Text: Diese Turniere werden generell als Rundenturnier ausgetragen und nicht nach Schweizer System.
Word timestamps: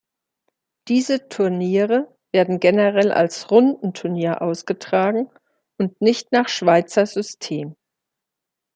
Diese 0.87 1.29
Turniere 1.29 2.11
werden 2.31 2.59
generell 2.59 3.11
als 3.11 3.51
Rundenturnier 3.51 4.41
ausgetragen 4.41 5.29
und 5.77 6.01
nicht 6.01 6.31
nach 6.31 6.49
Schweizer 6.49 7.05
System. 7.05 7.75